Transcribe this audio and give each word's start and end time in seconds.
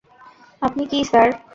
আপনি 0.61 0.83
কী, 0.91 0.99
স্যার? 1.03 1.27